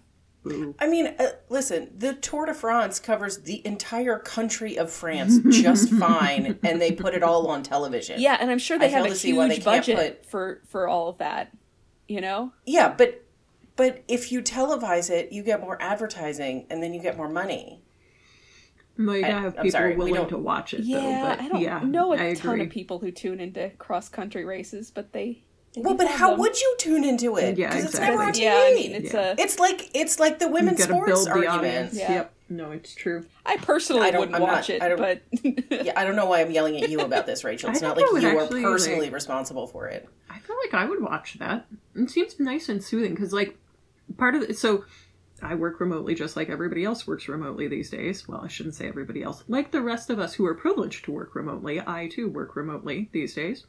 I 0.79 0.87
mean, 0.87 1.09
uh, 1.19 1.31
listen, 1.49 1.91
the 1.97 2.15
Tour 2.15 2.47
de 2.47 2.55
France 2.55 3.01
covers 3.01 3.39
the 3.39 3.67
entire 3.67 4.19
country 4.21 4.79
of 4.79 4.93
France 4.93 5.39
just 5.51 5.91
fine, 5.95 6.57
and 6.63 6.81
they 6.81 6.93
put 6.93 7.15
it 7.15 7.23
all 7.25 7.49
on 7.49 7.65
television. 7.65 8.21
Yeah, 8.21 8.37
and 8.41 8.49
I'm 8.51 8.59
sure 8.61 8.79
they 8.79 8.87
I 8.87 8.91
have 8.91 9.07
a 9.07 9.09
to 9.09 9.15
see 9.17 9.33
why 9.33 9.49
they 9.49 9.55
huge 9.55 9.65
can't 9.65 9.87
budget 9.87 10.23
put- 10.23 10.31
for 10.31 10.61
for 10.69 10.87
all 10.89 11.09
of 11.09 11.19
that. 11.19 11.53
You 12.09 12.21
know? 12.21 12.53
Yeah, 12.65 12.95
but 12.97 13.25
but 13.77 14.03
if 14.09 14.33
you 14.33 14.41
televise 14.43 15.11
it, 15.11 15.33
you 15.33 15.43
get 15.43 15.61
more 15.61 15.77
advertising, 15.83 16.67
and 16.71 16.83
then 16.83 16.95
you 16.95 17.01
get 17.03 17.17
more 17.17 17.29
money. 17.29 17.83
Well, 18.99 19.17
you 19.17 19.25
I- 19.25 19.29
gotta 19.29 19.41
have 19.43 19.57
people 19.57 19.71
sorry, 19.73 19.97
willing 19.97 20.29
to 20.29 20.39
watch 20.39 20.73
it, 20.73 20.81
Yeah, 20.85 21.01
though. 21.01 21.29
But 21.29 21.41
I 21.41 21.49
don't 21.49 21.61
yeah, 21.61 21.81
know 21.85 22.15
a 22.15 22.31
I 22.31 22.35
ton 22.35 22.55
agree. 22.55 22.65
of 22.67 22.71
people 22.73 22.99
who 23.01 23.11
tune 23.11 23.41
into 23.41 23.71
cross 23.79 24.09
country 24.09 24.45
races, 24.45 24.91
but 24.91 25.13
they. 25.13 25.43
They 25.77 25.83
Well, 25.83 25.95
but 25.95 26.09
how 26.09 26.31
them. 26.31 26.41
would 26.41 26.61
you 26.61 26.75
tune 26.79 27.05
into 27.05 27.37
it? 27.37 27.57
Yeah, 27.57 27.71
'Cause 27.71 27.85
it's 27.85 27.95
exactly. 27.95 28.17
never 28.17 28.23
on 28.29 28.33
TV. 28.33 28.43
Yeah, 28.43 28.55
I 28.55 28.75
mean, 28.75 28.93
it's 28.95 29.13
Yeah. 29.15 29.35
a. 29.39 29.41
It's 29.41 29.59
like 29.61 29.91
it's 29.95 30.19
like 30.19 30.39
the 30.41 30.47
You 30.47 30.53
women's 30.53 30.79
gotta 30.79 30.93
sports 30.95 31.11
build 31.13 31.27
the 31.27 31.31
argument. 31.49 31.59
audience. 31.59 31.95
Yeah. 31.95 32.13
Yep. 32.13 32.33
No, 32.49 32.71
it's 32.71 32.95
true. 32.95 33.25
I 33.45 33.57
personally 33.57 34.03
I 34.07 34.11
don't- 34.13 34.21
wouldn't 34.21 34.37
I'm 34.37 34.43
watch 34.43 34.69
not- 34.69 34.71
it, 34.71 34.83
I 34.83 34.89
don't- 34.89 34.99
but 34.99 35.23
Yeah, 35.85 35.93
I 35.97 36.05
don't 36.05 36.15
know 36.17 36.27
why 36.27 36.41
I'm 36.43 36.51
yelling 36.51 36.81
at 36.81 36.89
you 36.89 37.01
about 37.01 37.27
this, 37.27 37.43
Rachel. 37.45 37.71
It's 37.71 37.83
not 37.83 37.97
like 37.97 38.07
you 38.23 38.39
are 38.39 38.47
personally 38.47 39.07
like- 39.07 39.13
responsible 39.15 39.67
for 39.67 39.89
it. 39.89 40.09
I 40.31 40.39
feel 40.39 40.57
like 40.65 40.73
I 40.75 40.85
would 40.89 41.03
watch 41.03 41.35
that. 41.41 41.67
It 41.97 42.09
seems 42.11 42.39
nice 42.39 42.69
and 42.69 42.83
soothing 42.83 43.15
because, 43.15 43.33
like, 43.33 43.57
part 44.17 44.35
of 44.37 44.43
it. 44.43 44.57
So, 44.57 44.85
I 45.43 45.55
work 45.57 45.81
remotely 45.81 46.15
just 46.15 46.35
like 46.37 46.49
everybody 46.49 46.85
else 46.85 47.07
works 47.07 47.29
remotely 47.29 47.67
these 47.69 47.91
days. 47.91 48.27
Well, 48.29 48.41
I 48.43 48.49
shouldn't 48.49 48.75
say 48.77 48.87
everybody 48.89 49.23
else. 49.23 49.43
Like 49.49 49.71
the 49.73 49.83
rest 49.83 50.09
of 50.09 50.19
us 50.19 50.33
who 50.35 50.47
are 50.47 50.55
privileged 50.55 51.05
to 51.07 51.11
work 51.13 51.35
remotely, 51.35 51.79
I 51.87 52.07
too 52.09 52.29
work 52.29 52.55
remotely 52.57 53.11
these 53.13 53.35
days. 53.35 53.67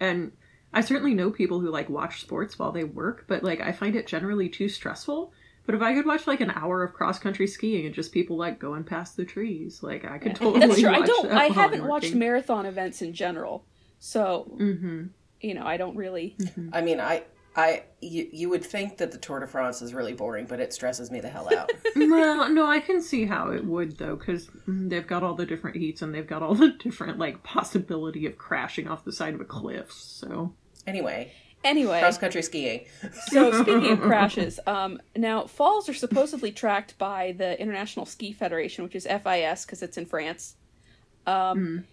And 0.00 0.32
I 0.74 0.80
certainly 0.82 1.14
know 1.14 1.30
people 1.30 1.60
who 1.60 1.70
like 1.70 1.88
watch 1.88 2.20
sports 2.20 2.58
while 2.58 2.72
they 2.72 2.84
work, 2.84 3.24
but 3.28 3.42
like 3.42 3.60
I 3.62 3.72
find 3.72 3.96
it 3.96 4.06
generally 4.06 4.48
too 4.50 4.68
stressful 4.68 5.32
But 5.66 5.74
if 5.74 5.80
I 5.80 5.94
could 5.94 6.04
watch 6.04 6.26
like 6.26 6.40
an 6.42 6.50
hour 6.50 6.82
of 6.82 6.92
cross 6.92 7.18
country 7.18 7.46
skiing 7.46 7.86
and 7.86 7.94
just 7.94 8.12
people 8.12 8.36
like 8.36 8.58
going 8.58 8.84
past 8.84 9.16
the 9.16 9.24
trees, 9.24 9.82
like 9.82 10.04
I 10.04 10.18
could 10.18 10.34
totally. 10.42 10.66
That's 10.66 10.80
true. 10.80 10.90
I 10.90 11.00
don't. 11.00 11.30
I 11.32 11.46
haven't 11.46 11.82
I'm 11.82 11.88
watched 11.88 12.06
working. 12.06 12.18
marathon 12.18 12.66
events 12.66 13.00
in 13.00 13.14
general, 13.14 13.64
so 13.98 14.50
Mm-hmm. 14.60 15.04
you 15.40 15.54
know 15.54 15.64
I 15.64 15.76
don't 15.78 15.96
really. 15.96 16.36
I 16.72 16.82
mean, 16.82 17.00
I, 17.00 17.22
I, 17.56 17.84
you, 18.00 18.28
you 18.32 18.48
would 18.50 18.64
think 18.64 18.98
that 18.98 19.12
the 19.12 19.18
Tour 19.18 19.38
de 19.40 19.46
France 19.46 19.80
is 19.80 19.94
really 19.94 20.12
boring, 20.12 20.46
but 20.46 20.58
it 20.60 20.72
stresses 20.74 21.10
me 21.10 21.20
the 21.20 21.28
hell 21.28 21.48
out. 21.56 21.70
well, 21.96 22.50
no, 22.50 22.66
I 22.66 22.80
can 22.80 23.00
see 23.00 23.24
how 23.26 23.50
it 23.52 23.64
would 23.64 23.96
though, 23.96 24.16
because 24.16 24.50
they've 24.66 25.06
got 25.06 25.22
all 25.22 25.34
the 25.34 25.46
different 25.46 25.76
heats 25.76 26.02
and 26.02 26.12
they've 26.14 26.26
got 26.26 26.42
all 26.42 26.54
the 26.56 26.70
different 26.72 27.18
like 27.18 27.42
possibility 27.44 28.26
of 28.26 28.36
crashing 28.36 28.88
off 28.88 29.04
the 29.04 29.12
side 29.12 29.34
of 29.34 29.40
a 29.40 29.44
cliff. 29.44 29.92
So 29.92 30.52
anyway, 30.86 31.32
Anyway, 31.64 32.00
cross 32.00 32.18
country 32.18 32.42
skiing. 32.42 32.84
so 33.28 33.50
speaking 33.62 33.92
of 33.92 34.00
crashes, 34.00 34.60
um, 34.66 35.00
now 35.16 35.46
falls 35.46 35.88
are 35.88 35.94
supposedly 35.94 36.52
tracked 36.52 36.98
by 36.98 37.32
the 37.38 37.58
International 37.60 38.04
Ski 38.04 38.32
Federation, 38.32 38.84
which 38.84 38.94
is 38.94 39.06
FIS 39.06 39.64
because 39.64 39.82
it's 39.82 39.96
in 39.96 40.04
France. 40.06 40.56
Um, 41.26 41.86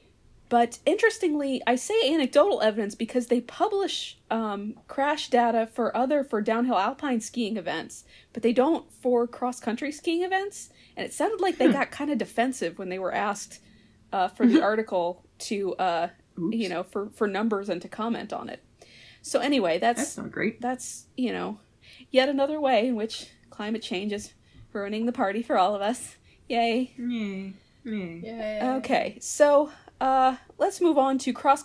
But 0.50 0.80
interestingly, 0.86 1.62
I 1.66 1.78
say 1.78 2.14
anecdotal 2.14 2.62
evidence 2.62 2.94
because 2.94 3.28
they 3.28 3.40
publish 3.40 4.18
um, 4.30 4.76
crash 4.90 5.30
data 5.30 5.66
for 5.74 5.96
other 5.96 6.26
for 6.26 6.42
downhill 6.42 6.78
alpine 6.78 7.22
skiing 7.22 7.56
events, 7.56 8.04
but 8.34 8.44
they 8.44 8.52
don't 8.52 8.92
for 8.92 9.26
cross 9.28 9.62
country 9.62 9.94
skiing 9.94 10.24
events. 10.24 10.70
And 10.98 11.06
it 11.06 11.14
sounded 11.14 11.40
like 11.40 11.58
they 11.58 11.72
got 11.72 11.90
kind 11.92 12.12
of 12.12 12.18
defensive 12.18 12.78
when 12.78 12.90
they 12.90 13.00
were 13.00 13.14
asked 13.14 13.62
uh, 14.12 14.28
for 14.28 14.46
the 14.46 14.62
article 14.62 15.24
to, 15.40 15.74
uh, 15.76 16.10
you 16.38 16.68
know, 16.68 16.84
for 16.84 17.10
for 17.12 17.28
numbers 17.28 17.70
and 17.70 17.82
to 17.82 17.88
comment 17.88 18.34
on 18.34 18.50
it. 18.50 18.62
So 19.22 19.40
anyway, 19.40 19.78
that's 19.80 20.00
that's 20.00 20.18
not 20.18 20.32
great. 20.32 20.62
that's 20.62 21.06
you 21.16 21.32
know 21.32 21.60
yet 22.10 22.30
another 22.30 22.60
way 22.60 22.88
in 22.88 22.96
which 22.96 23.28
climate 23.50 23.82
change 23.82 24.12
is 24.14 24.34
ruining 24.74 25.06
the 25.06 25.12
party 25.12 25.42
for 25.44 25.58
all 25.58 25.76
of 25.76 25.82
us 25.82 26.16
yay 26.48 26.94
Yay. 26.98 27.54
Yay. 27.84 28.22
Yeah. 28.24 28.76
okay 28.78 29.18
so 29.20 29.72
uh 30.00 30.38
let's 30.58 30.80
move 30.82 30.98
on 30.98 31.18
to 31.20 31.34
cross 31.34 31.64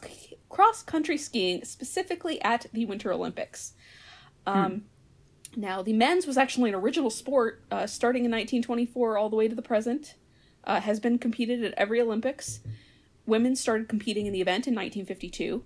cross 0.51 0.83
country 0.83 1.17
skiing 1.17 1.65
specifically 1.65 2.43
at 2.43 2.67
the 2.73 2.85
winter 2.85 3.13
olympics 3.13 3.73
um 4.47 4.85
now 5.57 5.83
the 5.83 5.93
men's 5.93 6.27
was 6.27 6.37
actually 6.37 6.71
an 6.71 6.75
original 6.77 7.11
sport 7.11 7.63
uh, 7.71 7.87
starting 7.87 8.25
in 8.25 8.31
1924 8.31 9.17
all 9.17 9.31
the 9.31 9.37
way 9.37 9.47
to 9.49 9.55
the 9.55 9.63
present 9.63 10.15
uh, 10.65 10.81
has 10.81 10.99
been 11.01 11.19
competed 11.19 11.65
at 11.65 11.73
every 11.77 12.01
olympics 12.01 12.61
women 13.25 13.55
started 13.57 13.89
competing 13.89 14.27
in 14.27 14.33
the 14.33 14.41
event 14.41 14.67
in 14.67 14.75
1952 14.75 15.63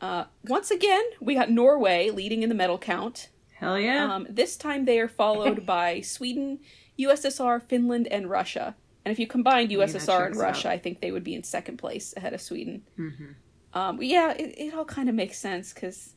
uh, 0.00 0.24
once 0.44 0.70
again 0.70 1.02
we 1.20 1.34
got 1.34 1.50
norway 1.50 2.10
leading 2.10 2.42
in 2.42 2.48
the 2.48 2.54
medal 2.54 2.78
count 2.78 3.28
Hell 3.58 3.78
yeah. 3.78 4.14
um, 4.14 4.26
this 4.30 4.56
time 4.56 4.84
they 4.84 5.00
are 5.00 5.08
followed 5.08 5.66
by 5.76 6.00
Sweden, 6.00 6.60
USSR, 6.98 7.60
Finland, 7.60 8.06
and 8.06 8.30
Russia. 8.30 8.76
And 9.04 9.12
if 9.12 9.18
you 9.18 9.26
combined 9.26 9.70
mean, 9.70 9.78
that 9.80 9.88
USSR 9.88 10.26
and 10.26 10.36
Russia, 10.36 10.68
out. 10.68 10.74
I 10.74 10.78
think 10.78 11.00
they 11.00 11.10
would 11.10 11.24
be 11.24 11.34
in 11.34 11.42
second 11.42 11.76
place 11.78 12.14
ahead 12.16 12.34
of 12.34 12.40
Sweden. 12.40 12.82
Mhm. 12.96 13.34
Um, 13.74 14.00
yeah, 14.00 14.32
it, 14.32 14.54
it 14.58 14.74
all 14.74 14.84
kind 14.84 15.08
of 15.08 15.14
makes 15.14 15.38
sense 15.38 15.72
because 15.72 16.14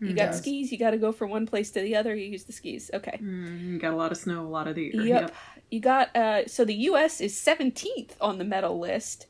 you 0.00 0.12
got 0.14 0.26
does. 0.26 0.38
skis, 0.38 0.70
you 0.70 0.78
got 0.78 0.90
to 0.90 0.96
go 0.98 1.10
from 1.10 1.30
one 1.30 1.46
place 1.46 1.70
to 1.72 1.80
the 1.80 1.96
other. 1.96 2.14
You 2.14 2.30
use 2.30 2.44
the 2.44 2.52
skis. 2.52 2.90
Okay. 2.94 3.18
Mm, 3.20 3.72
you 3.72 3.78
got 3.78 3.92
a 3.92 3.96
lot 3.96 4.12
of 4.12 4.18
snow, 4.18 4.46
a 4.46 4.48
lot 4.48 4.68
of 4.68 4.76
the 4.76 4.82
year. 4.82 5.02
Yep. 5.02 5.34
You 5.70 5.80
got 5.80 6.14
uh, 6.14 6.46
so 6.46 6.64
the 6.64 6.74
U.S. 6.74 7.20
is 7.20 7.36
seventeenth 7.36 8.16
on 8.20 8.38
the 8.38 8.44
medal 8.44 8.78
list. 8.78 9.26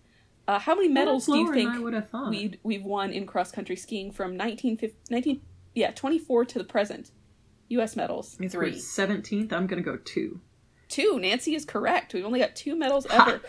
Uh, 0.49 0.59
how 0.59 0.75
many 0.75 0.89
medals 0.89 1.27
do 1.27 1.37
you 1.37 1.45
lower 1.47 1.55
than 1.55 1.67
I 1.67 1.73
think 1.73 1.85
would 1.85 1.95
have 1.95 2.29
we 2.31 2.59
we've 2.63 2.85
won 2.85 3.11
in 3.13 3.27
cross 3.27 3.51
country 3.51 3.77
skiing 3.77 4.13
from 4.13 4.37
19, 4.37 4.79
19 5.11 5.41
yeah 5.75 5.91
24 5.91 6.45
to 6.47 6.59
the 6.59 6.65
present? 6.65 7.11
U.S. 7.69 7.97
medals. 7.97 8.37
For 8.37 8.49
Three. 8.49 8.73
17th, 8.75 9.53
I'm 9.53 9.67
going 9.67 9.83
to 9.83 9.91
go 9.91 9.97
two. 9.97 10.41
Two. 10.89 11.19
Nancy 11.19 11.57
is 11.57 11.65
correct. 11.65 12.15
We've 12.15 12.25
only 12.25 12.39
got 12.39 12.55
two 12.55 12.77
medals 12.77 13.07
ever. 13.11 13.41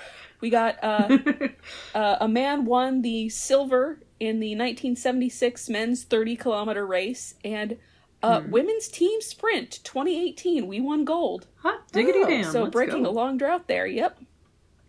we 0.42 0.50
got 0.50 0.84
uh, 0.84 1.20
uh, 1.94 2.18
a 2.22 2.28
man 2.28 2.66
won 2.66 3.04
the 3.04 3.30
silver 3.30 4.00
in 4.20 4.40
the 4.40 4.56
1976 4.56 5.70
men's 5.70 6.04
30 6.04 6.36
kilometer 6.36 6.86
race, 6.88 7.36
and 7.46 7.78
uh, 8.24 8.42
Hmm. 8.42 8.50
women's 8.50 8.88
team 8.88 9.22
sprint 9.22 9.80
2018. 9.84 10.66
We 10.66 10.80
won 10.80 11.06
gold. 11.06 11.46
Hot 11.58 11.88
diggity 11.92 12.20
Oh, 12.24 12.28
damn. 12.28 12.52
so 12.52 12.64
let's 12.64 12.72
breaking 12.74 13.04
go. 13.04 13.10
a 13.10 13.12
long 13.12 13.38
drought 13.38 13.68
there. 13.68 13.86
Yep. 13.86 14.18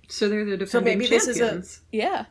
So 0.08 0.28
they're 0.28 0.44
the 0.44 0.52
So 0.52 0.80
defending 0.80 0.98
maybe 0.98 1.08
this 1.08 1.28
is 1.28 1.36
a- 1.36 1.40
champions. 1.40 1.80
Yeah. 1.92 2.26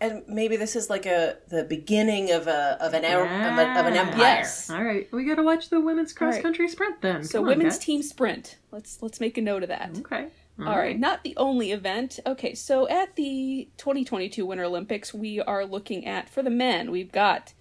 And 0.00 0.22
maybe 0.28 0.56
this 0.56 0.76
is 0.76 0.88
like 0.88 1.06
a 1.06 1.36
the 1.48 1.64
beginning 1.64 2.30
of 2.30 2.46
a 2.46 2.76
of 2.80 2.94
an 2.94 3.04
hour, 3.04 3.24
of, 3.24 3.58
a, 3.58 3.80
of 3.80 3.86
an 3.86 3.96
empire. 3.96 4.18
Yes. 4.18 4.70
All 4.70 4.82
right, 4.82 5.10
we 5.12 5.24
got 5.24 5.34
to 5.36 5.42
watch 5.42 5.70
the 5.70 5.80
women's 5.80 6.12
cross 6.12 6.38
country 6.38 6.68
sprint 6.68 7.02
then. 7.02 7.24
So 7.24 7.40
Come 7.40 7.46
women's 7.48 7.74
guys. 7.76 7.84
team 7.84 8.02
sprint. 8.02 8.58
Let's 8.70 9.02
let's 9.02 9.18
make 9.20 9.36
a 9.36 9.42
note 9.42 9.62
of 9.64 9.68
that. 9.70 9.90
Okay. 9.98 10.28
All 10.58 10.78
right, 10.78 10.98
not 10.98 11.22
the 11.22 11.36
only 11.36 11.72
event. 11.72 12.18
Okay, 12.26 12.54
so 12.54 12.88
at 12.88 13.16
the 13.16 13.68
2022 13.76 14.46
Winter 14.46 14.64
Olympics, 14.64 15.12
we 15.12 15.38
are 15.40 15.66
looking 15.66 16.06
at 16.06 16.30
for 16.30 16.42
the 16.42 16.48
men, 16.48 16.90
we've 16.90 17.12
got 17.12 17.52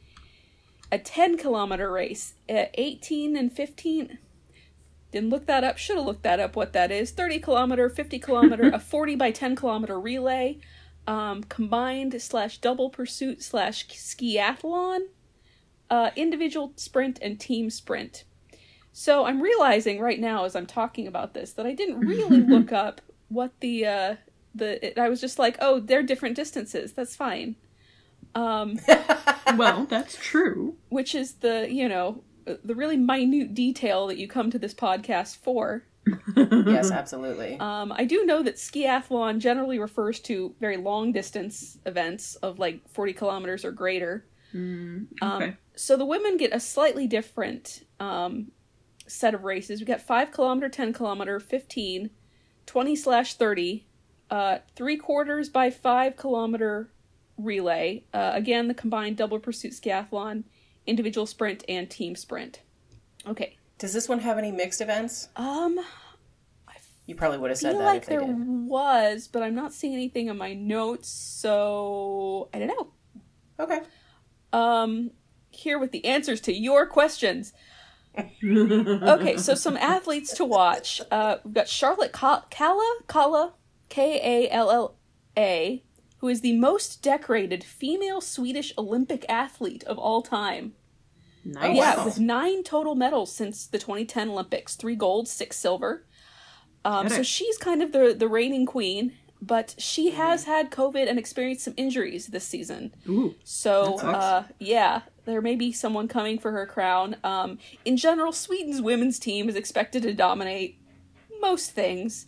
a 0.93 0.97
10 0.97 1.37
kilometer 1.37 1.91
race, 1.91 2.35
uh, 2.49 2.65
18 2.75 3.35
and 3.35 3.51
15. 3.51 4.17
Didn't 5.15 5.29
look 5.29 5.45
that 5.45 5.63
up. 5.63 5.77
Should 5.77 5.95
have 5.95 6.05
looked 6.05 6.23
that 6.23 6.41
up. 6.41 6.57
What 6.57 6.73
that 6.73 6.91
is? 6.91 7.11
30 7.11 7.39
kilometer, 7.39 7.89
50 7.89 8.19
kilometer, 8.19 8.67
a 8.67 8.79
40 8.81 9.15
by 9.15 9.31
10 9.31 9.55
kilometer 9.55 9.97
relay, 9.97 10.57
um, 11.07 11.45
combined 11.45 12.21
slash 12.21 12.57
double 12.57 12.89
pursuit 12.89 13.41
slash 13.41 13.87
skiathlon, 13.87 15.05
uh, 15.89 16.11
individual 16.17 16.73
sprint 16.75 17.17
and 17.21 17.39
team 17.39 17.69
sprint. 17.69 18.25
So 18.91 19.23
I'm 19.23 19.41
realizing 19.41 20.01
right 20.01 20.19
now 20.19 20.43
as 20.43 20.53
I'm 20.53 20.65
talking 20.65 21.07
about 21.07 21.33
this 21.33 21.53
that 21.53 21.65
I 21.65 21.73
didn't 21.73 22.01
really 22.01 22.41
look 22.41 22.73
up 22.73 22.99
what 23.29 23.53
the 23.61 23.85
uh 23.85 24.15
the 24.53 24.85
it, 24.85 24.97
I 24.99 25.07
was 25.07 25.21
just 25.21 25.39
like, 25.39 25.55
"Oh, 25.61 25.79
they're 25.79 26.03
different 26.03 26.35
distances. 26.35 26.91
That's 26.91 27.15
fine." 27.15 27.55
Um 28.35 28.79
well, 29.55 29.85
that's 29.85 30.17
true. 30.17 30.75
which 30.89 31.15
is 31.15 31.35
the, 31.35 31.71
you 31.71 31.87
know, 31.87 32.21
the 32.45 32.75
really 32.75 32.97
minute 32.97 33.53
detail 33.53 34.07
that 34.07 34.17
you 34.17 34.27
come 34.27 34.51
to 34.51 34.59
this 34.59 34.73
podcast 34.73 35.37
for. 35.37 35.83
Yes, 36.35 36.91
absolutely. 36.91 37.57
Um 37.59 37.91
I 37.91 38.05
do 38.05 38.25
know 38.25 38.43
that 38.43 38.57
skiathlon 38.57 39.39
generally 39.39 39.79
refers 39.79 40.19
to 40.21 40.53
very 40.59 40.77
long 40.77 41.11
distance 41.11 41.79
events 41.85 42.35
of 42.35 42.59
like 42.59 42.87
40 42.89 43.13
kilometers 43.13 43.65
or 43.65 43.71
greater. 43.71 44.25
Um, 45.21 45.41
okay. 45.41 45.57
so 45.75 45.97
the 45.97 46.05
women 46.05 46.37
get 46.37 46.53
a 46.53 46.59
slightly 46.59 47.07
different 47.07 47.83
um, 47.99 48.51
set 49.07 49.33
of 49.33 49.43
races. 49.43 49.79
We 49.79 49.85
got 49.85 50.01
5 50.01 50.31
kilometer, 50.31 50.69
10 50.69 50.93
kilometer, 50.93 51.39
15, 51.39 52.09
20 52.65 52.95
slash 52.95 53.33
30, 53.33 53.85
uh, 54.29 54.59
3 54.75 54.97
quarters 54.97 55.49
by 55.49 55.69
5 55.69 56.15
kilometer 56.15 56.89
relay. 57.37 58.05
Uh, 58.13 58.31
again, 58.33 58.67
the 58.67 58.73
combined 58.73 59.17
double 59.17 59.39
pursuit 59.39 59.73
skiathlon, 59.73 60.45
individual 60.87 61.25
sprint, 61.25 61.63
and 61.67 61.89
team 61.89 62.15
sprint. 62.15 62.61
Okay. 63.27 63.57
Does 63.77 63.93
this 63.93 64.07
one 64.07 64.19
have 64.19 64.37
any 64.37 64.51
mixed 64.51 64.81
events? 64.81 65.29
Um, 65.35 65.79
You 67.07 67.13
probably 67.15 67.37
would 67.37 67.51
have 67.51 67.57
said 67.59 67.75
that 67.75 67.83
like 67.83 68.01
if 68.03 68.07
they 68.07 68.15
there 68.17 68.25
did. 68.25 68.35
was, 68.67 69.27
but 69.27 69.43
I'm 69.43 69.53
not 69.55 69.73
seeing 69.73 69.93
anything 69.93 70.27
in 70.27 70.37
my 70.37 70.53
notes, 70.53 71.07
so 71.09 72.49
I 72.53 72.59
don't 72.59 72.67
know. 72.69 72.87
Okay. 73.59 73.81
um 74.53 75.11
here 75.51 75.77
with 75.79 75.91
the 75.91 76.03
answers 76.05 76.41
to 76.41 76.53
your 76.53 76.85
questions. 76.85 77.53
okay, 78.43 79.37
so 79.37 79.53
some 79.55 79.77
athletes 79.77 80.33
to 80.35 80.45
watch. 80.45 81.01
Uh, 81.11 81.37
we've 81.43 81.53
got 81.53 81.67
Charlotte 81.67 82.11
Ka- 82.11 82.45
Kalla, 82.49 82.99
Kalla, 83.07 83.53
K 83.89 84.19
A 84.47 84.49
L 84.51 84.69
L 84.71 84.95
A, 85.37 85.83
who 86.17 86.27
is 86.27 86.41
the 86.41 86.53
most 86.57 87.01
decorated 87.01 87.63
female 87.63 88.21
Swedish 88.21 88.73
Olympic 88.77 89.25
athlete 89.29 89.83
of 89.85 89.97
all 89.97 90.21
time. 90.21 90.73
Nice. 91.43 91.75
Yeah, 91.75 91.97
Wow. 91.97 92.05
with 92.05 92.19
nine 92.19 92.63
total 92.63 92.95
medals 92.95 93.31
since 93.31 93.67
the 93.67 93.77
2010 93.77 94.29
Olympics, 94.29 94.75
three 94.75 94.95
gold, 94.95 95.27
six 95.27 95.57
silver. 95.57 96.05
Um, 96.83 97.09
so 97.09 97.21
she's 97.23 97.57
kind 97.57 97.81
of 97.83 97.91
the 97.91 98.15
the 98.17 98.27
reigning 98.27 98.65
queen, 98.65 99.13
but 99.41 99.75
she 99.77 100.11
has 100.11 100.45
had 100.45 100.71
COVID 100.71 101.09
and 101.09 101.17
experienced 101.19 101.65
some 101.65 101.73
injuries 101.77 102.27
this 102.27 102.45
season. 102.45 102.93
Ooh. 103.09 103.35
So, 103.43 103.99
uh, 103.99 104.43
yeah, 104.59 105.01
there 105.25 105.41
may 105.41 105.55
be 105.55 105.71
someone 105.71 106.07
coming 106.07 106.37
for 106.39 106.51
her 106.51 106.65
crown. 106.67 107.15
Um, 107.23 107.57
in 107.85 107.97
general, 107.97 108.31
Sweden's 108.31 108.81
women's 108.81 109.17
team 109.19 109.49
is 109.49 109.55
expected 109.55 110.03
to 110.03 110.13
dominate 110.13 110.79
most 111.41 111.71
things. 111.71 112.27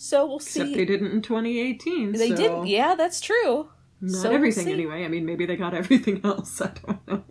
So 0.00 0.24
we'll 0.26 0.36
Except 0.36 0.68
see. 0.68 0.74
they 0.76 0.86
didn't 0.86 1.12
in 1.12 1.20
2018. 1.20 2.12
They 2.12 2.30
so 2.30 2.34
didn't. 2.36 2.66
Yeah, 2.68 2.94
that's 2.94 3.20
true. 3.20 3.68
Not 4.00 4.22
So 4.22 4.28
we'll 4.30 4.36
everything 4.36 4.68
anyway. 4.68 5.04
I 5.04 5.08
mean, 5.08 5.26
maybe 5.26 5.44
they 5.44 5.56
got 5.56 5.74
everything 5.82 6.22
else. 6.24 6.58
I 6.62 6.70
don't 6.86 7.06
know. 7.06 7.24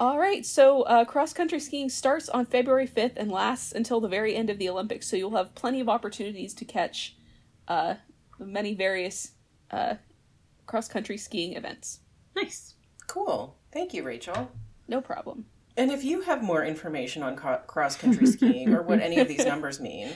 All 0.00 0.18
right. 0.18 0.44
So 0.44 0.82
uh, 0.82 1.04
cross 1.04 1.32
country 1.32 1.60
skiing 1.60 1.88
starts 1.90 2.28
on 2.28 2.44
February 2.44 2.88
5th 2.88 3.12
and 3.14 3.30
lasts 3.30 3.70
until 3.70 4.00
the 4.00 4.08
very 4.08 4.34
end 4.34 4.50
of 4.50 4.58
the 4.58 4.68
Olympics. 4.68 5.06
So 5.06 5.16
you'll 5.16 5.36
have 5.36 5.54
plenty 5.54 5.78
of 5.78 5.88
opportunities 5.88 6.54
to 6.54 6.64
catch 6.64 7.14
uh, 7.68 7.94
many 8.40 8.74
various 8.74 9.30
uh, 9.70 9.94
cross 10.66 10.88
country 10.88 11.16
skiing 11.16 11.54
events. 11.54 12.00
nice. 12.34 12.74
Cool. 13.06 13.56
Thank 13.72 13.94
you, 13.94 14.02
Rachel. 14.02 14.50
No 14.88 15.00
problem. 15.00 15.46
And 15.76 15.92
if 15.92 16.02
you 16.02 16.22
have 16.22 16.42
more 16.42 16.64
information 16.64 17.22
on 17.22 17.36
co- 17.36 17.60
cross 17.68 17.94
country 17.96 18.26
skiing 18.26 18.74
or 18.74 18.82
what 18.82 19.00
any 19.00 19.20
of 19.20 19.28
these 19.28 19.46
numbers 19.52 19.78
mean, 19.80 20.08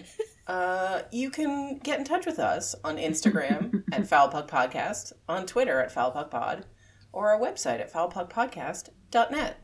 uh, 0.46 1.02
you 1.10 1.30
can 1.30 1.78
get 1.78 1.98
in 1.98 2.04
touch 2.04 2.26
with 2.26 2.38
us 2.38 2.74
on 2.84 2.96
Instagram 2.96 3.82
at 3.92 4.02
Foulpuck 4.02 4.48
Podcast, 4.48 5.12
on 5.28 5.46
Twitter 5.46 5.80
at 5.80 5.94
Foulpuck 5.94 6.30
Pod, 6.30 6.66
or 7.12 7.30
our 7.30 7.40
website 7.40 7.80
at 7.80 7.92
foulpuckpodcast.net. 7.92 9.60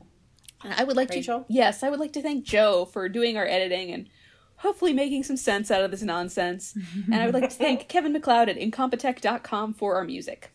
And 0.65 0.75
I 0.75 0.85
would 0.85 0.97
like 0.97 1.11
Rachel? 1.11 1.41
to 1.41 1.47
yes, 1.49 1.83
I 1.83 1.91
would 1.91 2.01
like 2.01 2.13
to 2.15 2.23
thank 2.23 2.45
Joe 2.45 2.85
for 2.85 3.09
doing 3.09 3.37
our 3.37 3.47
editing 3.47 3.91
and 3.91 4.09
hopefully 4.57 4.93
making 4.93 5.25
some 5.25 5.37
sense 5.37 5.71
out 5.71 5.83
of 5.83 5.91
this 5.91 6.03
nonsense. 6.03 6.77
and 7.07 7.15
I 7.15 7.27
would 7.27 7.35
like 7.35 7.51
to 7.51 7.57
thank 7.57 7.89
Kevin 7.89 8.13
MacLeod 8.13 8.49
at 8.49 8.57
incompetech.com 8.57 9.75
for 9.75 9.97
our 9.97 10.05
music. 10.05 10.53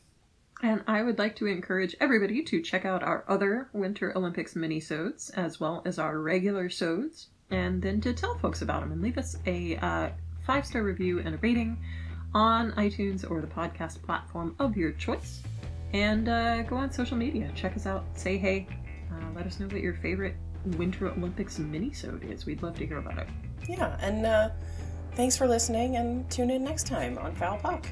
And 0.64 0.82
I 0.88 1.04
would 1.04 1.20
like 1.20 1.36
to 1.38 1.46
encourage 1.46 1.96
everybody 2.00 2.42
to 2.44 2.62
check 2.62 2.84
out 2.84 3.04
our 3.04 3.26
other 3.28 3.70
Winter 3.74 4.18
Olympics 4.18 4.56
mini-sodes, 4.56 5.30
as 5.32 5.60
well 5.60 5.84
as 5.86 6.00
our 6.00 6.20
regular 6.20 6.68
sodes, 6.70 7.28
and 7.52 7.82
then 7.82 8.02
to 8.02 8.14
tell 8.14 8.38
folks 8.38 8.62
about 8.62 8.82
them 8.82 8.92
and 8.92 9.02
leave 9.02 9.18
us 9.18 9.38
a 9.46 9.78
uh, 9.78 10.10
five-star 10.46 10.84
review 10.84 11.20
and 11.20 11.36
a 11.36 11.38
rating 11.38 11.78
on 12.34 12.72
iTunes 12.74 13.30
or 13.30 13.42
the 13.42 13.48
podcast 13.48 14.02
platform 14.04 14.56
of 14.60 14.76
your 14.76 14.92
choice. 14.94 15.42
And 15.94 16.28
uh, 16.28 16.64
go 16.64 16.76
on 16.76 16.92
social 16.92 17.18
media, 17.18 17.52
check 17.56 17.76
us 17.76 17.86
out, 17.86 18.06
say 18.14 18.38
hey, 18.38 18.68
uh, 19.12 19.26
let 19.36 19.46
us 19.46 19.60
know 19.60 19.68
what 19.68 19.82
your 19.82 19.96
favorite 19.96 20.36
Winter 20.78 21.08
Olympics 21.08 21.60
mini-sode 21.60 22.26
is. 22.26 22.46
We'd 22.46 22.62
love 22.62 22.76
to 22.80 22.86
hear 22.86 22.98
about 22.98 23.20
it. 23.20 23.28
Yeah, 23.70 23.98
and 24.02 24.26
uh, 24.26 24.50
thanks 25.14 25.38
for 25.38 25.48
listening, 25.48 25.96
and 25.96 26.30
tune 26.30 26.50
in 26.50 26.64
next 26.64 26.88
time 26.88 27.18
on 27.18 27.34
Foul 27.36 27.58
Puck. 27.58 27.88